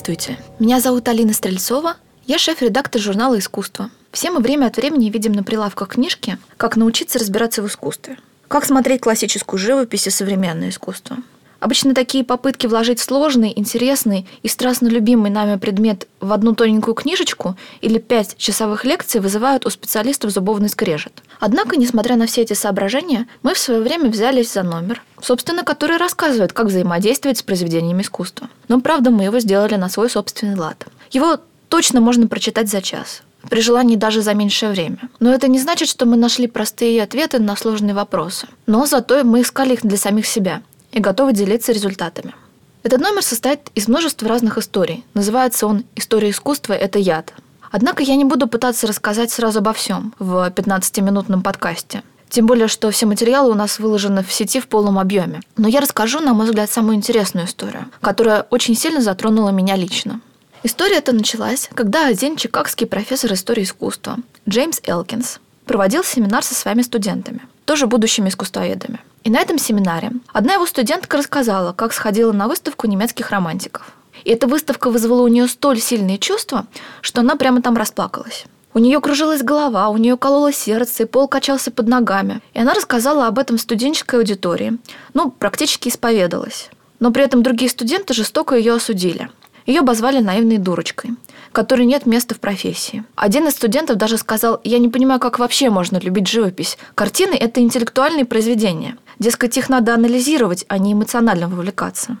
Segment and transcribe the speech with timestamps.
[0.00, 1.94] Здравствуйте, меня зовут Алина Стрельцова,
[2.24, 3.90] я шеф-редактор журнала «Искусство».
[4.12, 8.16] Все мы время от времени видим на прилавках книжки «Как научиться разбираться в искусстве»,
[8.48, 11.18] «Как смотреть классическую живопись и современное искусство».
[11.60, 17.54] Обычно такие попытки вложить сложный, интересный и страстно любимый нами предмет в одну тоненькую книжечку
[17.82, 21.22] или пять часовых лекций вызывают у специалистов зубовный скрежет.
[21.38, 25.98] Однако, несмотря на все эти соображения, мы в свое время взялись за номер, собственно, который
[25.98, 28.48] рассказывает, как взаимодействовать с произведениями искусства.
[28.68, 30.86] Но, правда, мы его сделали на свой собственный лад.
[31.10, 34.98] Его точно можно прочитать за час при желании даже за меньшее время.
[35.18, 38.46] Но это не значит, что мы нашли простые ответы на сложные вопросы.
[38.66, 40.62] Но зато мы искали их для самих себя
[40.92, 42.34] и готовы делиться результатами.
[42.82, 45.04] Этот номер состоит из множества разных историй.
[45.14, 47.34] Называется он «История искусства– это яд».
[47.70, 52.02] Однако я не буду пытаться рассказать сразу обо всем в 15-минутном подкасте.
[52.28, 55.40] Тем более, что все материалы у нас выложены в сети в полном объеме.
[55.56, 60.20] Но я расскажу, на мой взгляд, самую интересную историю, которая очень сильно затронула меня лично.
[60.62, 66.82] История эта началась, когда один чикагский профессор истории искусства Джеймс Элкинс проводил семинар со своими
[66.82, 69.00] студентами, тоже будущими искусствоведами.
[69.22, 73.92] И на этом семинаре одна его студентка рассказала, как сходила на выставку немецких романтиков.
[74.24, 76.66] И эта выставка вызвала у нее столь сильные чувства,
[77.00, 78.46] что она прямо там расплакалась.
[78.72, 82.40] У нее кружилась голова, у нее кололо сердце, и пол качался под ногами.
[82.54, 84.78] И она рассказала об этом студенческой аудитории.
[85.12, 86.70] Ну, практически исповедалась.
[87.00, 89.28] Но при этом другие студенты жестоко ее осудили.
[89.66, 91.10] Ее обозвали наивной дурочкой,
[91.52, 93.04] которой нет места в профессии.
[93.16, 96.78] Один из студентов даже сказал, я не понимаю, как вообще можно любить живопись.
[96.94, 98.96] Картины– это интеллектуальные произведения.
[99.18, 102.16] Дескать, их надо анализировать, а не эмоционально вовлекаться.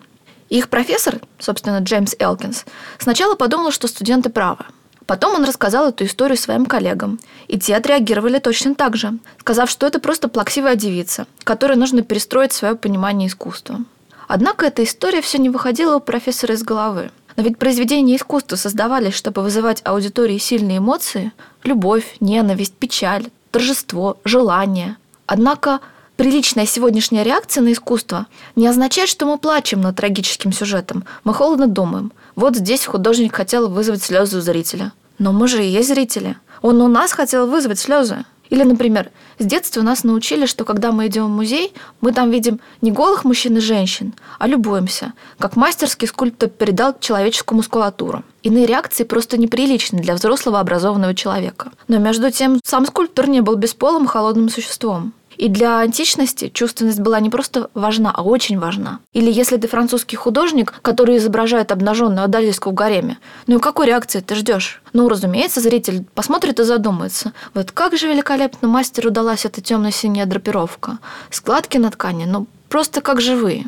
[0.48, 2.64] Их профессор, собственно, Джеймс Элкинс,
[2.98, 4.64] сначала подумал, что студенты правы.
[5.06, 9.86] Потом он рассказал эту историю своим коллегам, и те отреагировали точно так же, сказав, что
[9.86, 13.80] это просто плаксивая девица, которой нужно перестроить свое понимание искусства.
[14.28, 17.10] Однако эта история все не выходила у профессора из головы.
[17.36, 21.32] Но ведь произведения искусства создавались, чтобы вызывать аудитории сильные эмоции–
[21.64, 24.96] любовь, ненависть, печаль, торжество, желание.
[25.26, 25.80] Однако
[26.20, 31.06] Приличная сегодняшняя реакция на искусство не означает, что мы плачем над трагическим сюжетом.
[31.24, 32.12] Мы холодно думаем.
[32.36, 34.92] Вот здесь художник хотел вызвать слезы у зрителя.
[35.18, 36.36] Но мы же и есть зрители.
[36.60, 38.26] Он у нас хотел вызвать слезы.
[38.50, 42.60] Или, например, с детства нас научили, что когда мы идем в музей, мы там видим
[42.82, 48.24] не голых мужчин и женщин, а любуемся, как мастерский скульптор передал человеческую мускулатуру.
[48.42, 51.72] Иные реакции просто неприличны для взрослого образованного человека.
[51.88, 55.12] Но между тем, сам скульптор не был бесполым холодным существом.
[55.40, 59.00] И для античности чувственность была не просто важна, а очень важна.
[59.14, 64.20] Или если ты французский художник, который изображает обнаженную Адалиску в гареме, ну и какой реакции
[64.20, 64.82] ты ждешь?
[64.92, 67.32] Ну, разумеется, зритель посмотрит и задумается.
[67.54, 70.98] Вот как же великолепно мастеру удалась эта темно-синяя драпировка.
[71.30, 73.64] Складки на ткани, ну, просто как живые.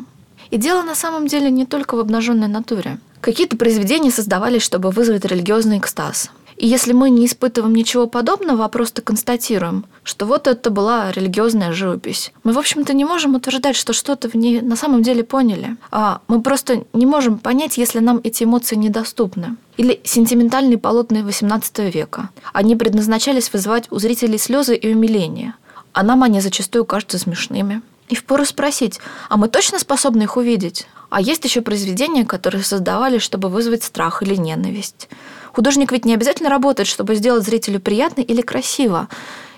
[0.51, 2.99] И дело на самом деле не только в обнаженной натуре.
[3.19, 6.29] Какие-то произведения создавались, чтобы вызвать религиозный экстаз.
[6.57, 11.71] И если мы не испытываем ничего подобного, а просто констатируем, что вот это была религиозная
[11.71, 15.77] живопись, мы, в общем-то, не можем утверждать, что что-то в ней на самом деле поняли.
[15.91, 19.55] А мы просто не можем понять, если нам эти эмоции недоступны.
[19.77, 22.29] Или сентиментальные полотна XVIII века.
[22.53, 25.55] Они предназначались вызывать у зрителей слезы и умиление.
[25.93, 27.81] А нам они зачастую кажутся смешными.
[28.13, 30.85] И впору спросить, а мы точно способны их увидеть?
[31.09, 35.09] А есть еще произведения, которые создавали, чтобы вызвать страх или ненависть.
[35.51, 39.07] Художник ведь не обязательно работает, чтобы сделать зрителю приятно или красиво.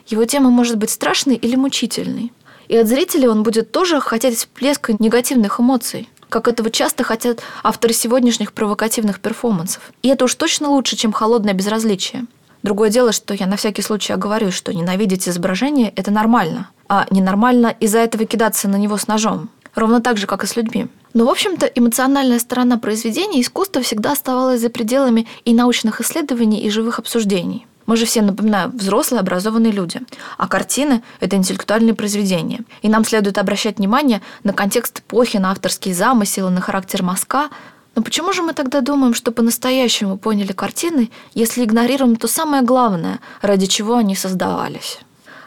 [0.07, 2.31] Его тема может быть страшной или мучительной.
[2.69, 7.93] И от зрителя он будет тоже хотеть всплеска негативных эмоций как этого часто хотят авторы
[7.93, 9.91] сегодняшних провокативных перформансов.
[10.01, 12.25] И это уж точно лучше, чем холодное безразличие.
[12.63, 16.69] Другое дело, что я на всякий случай оговорюсь, что ненавидеть изображение– это нормально.
[16.87, 19.49] А ненормально из-за этого кидаться на него с ножом.
[19.73, 20.87] Ровно так же, как и с людьми.
[21.13, 26.69] Но, в общем-то, эмоциональная сторона произведения искусства всегда оставалась за пределами и научных исследований, и
[26.69, 27.65] живых обсуждений.
[27.85, 30.01] Мы же все, напоминаю, взрослые образованные люди.
[30.37, 32.61] А картины– это интеллектуальные произведения.
[32.81, 37.49] И нам следует обращать внимание на контекст эпохи, на авторские замыслы, на характер мазка.
[37.95, 43.19] Но почему же мы тогда думаем, что по-настоящему поняли картины, если игнорируем то самое главное,
[43.41, 44.99] ради чего они создавались?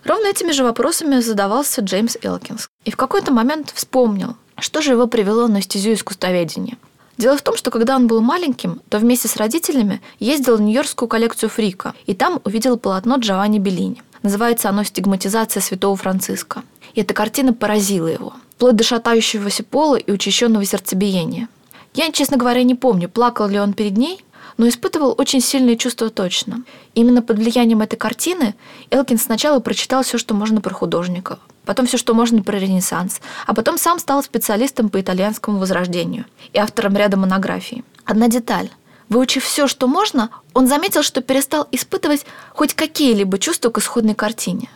[0.04, 2.68] Ровно этими же вопросами задавался Джеймс Элкинс.
[2.84, 6.76] И в какой-то момент вспомнил, что же его привело на стезю искусствоведения?
[7.16, 11.08] Дело в том, что когда он был маленьким, то вместе с родителями ездил в Нью-Йоркскую
[11.08, 14.02] коллекцию Фрика, и там увидел полотно Джованни Беллини.
[14.22, 16.62] Называется оно «Стигматизация святого Франциска».
[16.94, 21.48] И эта картина поразила его, вплоть до шатающегося пола и учащенного сердцебиения.
[21.94, 24.24] Я, честно говоря, не помню, плакал ли он перед ней,
[24.58, 26.64] но испытывал очень сильные чувства точно.
[26.94, 28.54] Именно под влиянием этой картины
[28.90, 33.54] Элкин сначала прочитал все, что можно про художника, потом все, что можно про Ренессанс, а
[33.54, 37.84] потом сам стал специалистом по итальянскому возрождению и автором ряда монографий.
[38.04, 38.68] Одна деталь.
[39.08, 44.68] Выучив все, что можно, он заметил, что перестал испытывать хоть какие-либо чувства к исходной картине,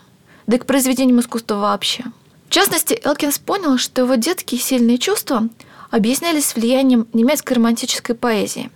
[0.46, 2.04] да и к произведениям искусства вообще.
[2.48, 5.48] В частности, Элкинс понял, что его детские сильные чувства
[5.90, 8.70] объяснялись влиянием немецкой романтической поэзии,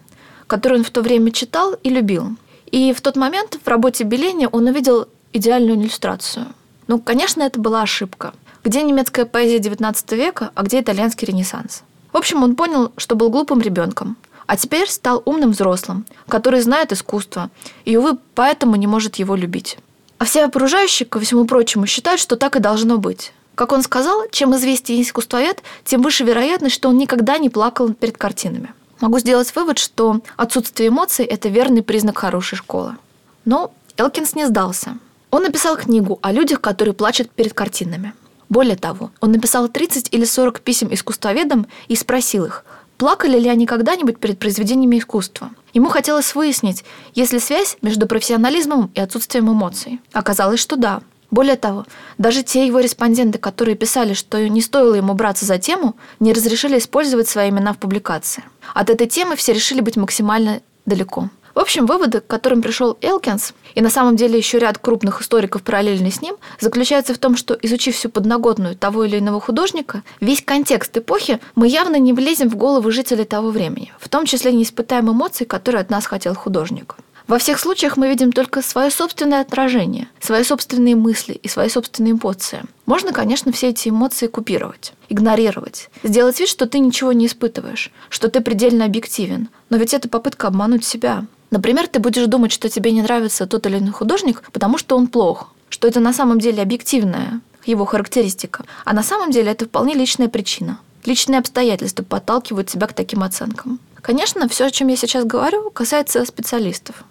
[0.47, 2.37] которую он в то время читал и любил.
[2.71, 6.47] И в тот момент в работе Беллини он увидел идеальную иллюстрацию.
[6.89, 8.33] Ну, конечно, это была ошибка.
[8.65, 11.83] Где немецкая поэзия XIX века, а где итальянский ренессанс?
[12.13, 14.17] В общем, он понял, что был глупым ребенком,
[14.47, 17.51] а теперь стал умным взрослым, который знает искусство,
[17.85, 19.79] и, увы, поэтому не может его любить.
[20.19, 23.33] А все окружающие, ко всему прочему, считают, что так и должно быть.
[23.55, 28.17] Как он сказал, чем известнее искусствовед, тем выше вероятность, что он никогда не плакал перед
[28.17, 28.73] картинами.
[29.01, 32.97] Могу сделать вывод, что отсутствие эмоций– это верный признак хорошей школы.
[33.45, 34.99] Но Элкинс не сдался.
[35.31, 38.15] Он написал книгу о людях, которые плачут перед картинами.
[38.49, 42.65] Более того, он написал 30 или 40 писем искусствоведам и спросил их,
[42.97, 45.51] плакали ли они когда-нибудь перед произведениями искусства.
[45.75, 46.85] Ему хотелось выяснить,
[47.15, 50.01] есть ли связь между профессионализмом и отсутствием эмоций.
[50.13, 51.03] Оказалось, что да.
[51.31, 51.87] Более того,
[52.19, 56.79] даже те его респонденты, которые писали, что не стоило ему браться за тему, не разрешили
[56.79, 58.45] использовать свои имена в публикации.
[58.75, 61.29] От этой темы все решили быть максимально далеко.
[61.57, 65.63] В общем, выводы, к которым пришел Элкинс, и на самом деле еще ряд крупных историков
[65.63, 70.43] параллельно с ним, заключаются в том, что, изучив всю подноготную того или иного художника, весь
[70.43, 74.65] контекст эпохи, мы явно не влезем в голову жителей того времени, в том числе не
[74.65, 76.97] испытаем эмоций, которые от нас хотел художник.
[77.27, 82.13] Во всех случаях мы видим только свое собственное отражение, свои собственные мысли и свои собственные
[82.13, 82.63] эмоции.
[82.87, 88.29] Можно, конечно, все эти эмоции купировать, игнорировать, сделать вид, что ты ничего не испытываешь, что
[88.29, 89.49] ты предельно объективен.
[89.71, 91.25] Но ведь это попытка обмануть себя.
[91.51, 95.09] Например, ты будешь думать, что тебе не нравится тот или иной художник, потому что он
[95.09, 99.95] плох, что это на самом деле объективная его характеристика, а на самом деле это вполне
[99.95, 100.79] личная причина.
[101.05, 103.81] Личные обстоятельства подталкивают тебя к таким оценкам.
[104.01, 107.05] Конечно, все, о чем я сейчас говорю, касается специалистов.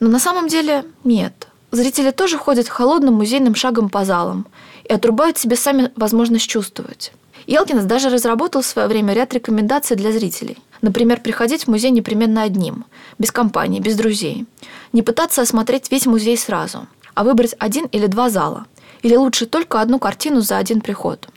[0.00, 1.48] Но на самом деле нет.
[1.70, 4.46] Зрители тоже ходят холодным музейным шагом по залам
[4.84, 7.12] и отрубают себе сами возможность чувствовать.
[7.46, 10.58] Елкинс даже разработал в свое время ряд рекомендаций для зрителей.
[10.82, 12.84] Например, приходить в музей непременно одним,
[13.18, 14.46] без компании, без друзей.
[14.92, 18.66] Не пытаться осмотреть весь музей сразу, а выбрать один или два зала.
[19.02, 21.28] Или лучше только одну картину за один приход.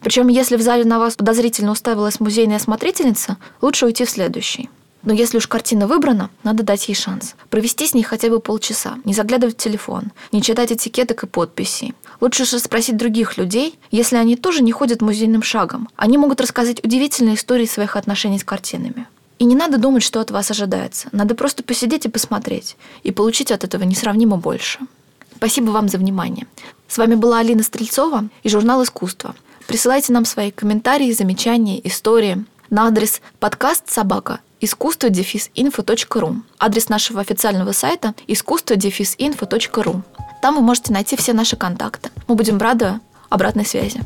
[0.00, 4.70] Причем, если в зале на вас подозрительно уставилась музейная смотрительница, лучше уйти в следующий.
[5.02, 7.34] Но если уж картина выбрана, надо дать ей шанс.
[7.50, 11.94] Провести с ней хотя бы полчаса, не заглядывать в телефон, не читать этикеток и подписей.
[12.20, 15.88] Лучше же спросить других людей, если они тоже не ходят музейным шагом.
[15.96, 19.06] Они могут рассказать удивительные истории своих отношений с картинами.
[19.38, 21.08] И не надо думать, что от вас ожидается.
[21.12, 22.76] Надо просто посидеть и посмотреть.
[23.04, 24.80] И получить от этого несравнимо больше.
[25.36, 26.48] Спасибо вам за внимание.
[26.88, 29.36] С вами была Алина Стрельцова и журнал «Искусство».
[29.68, 35.08] Присылайте нам свои комментарии, замечания, истории на адрес подкаст собака искусство
[35.54, 36.36] инфо.ру.
[36.58, 38.76] Адрес нашего официального сайта искусство
[39.18, 40.02] инфо.ру.
[40.40, 42.10] Там вы можете найти все наши контакты.
[42.26, 44.00] Мы будем рады обратной связи.